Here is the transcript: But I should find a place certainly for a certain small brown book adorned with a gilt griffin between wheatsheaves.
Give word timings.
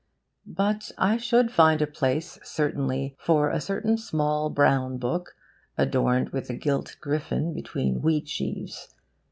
But 0.47 0.89
I 0.97 1.17
should 1.17 1.51
find 1.51 1.79
a 1.79 1.85
place 1.85 2.39
certainly 2.41 3.15
for 3.19 3.51
a 3.51 3.61
certain 3.61 3.97
small 3.99 4.49
brown 4.49 4.97
book 4.97 5.35
adorned 5.77 6.29
with 6.29 6.49
a 6.49 6.55
gilt 6.55 6.95
griffin 7.01 7.53
between 7.53 8.01
wheatsheaves. 8.01 8.95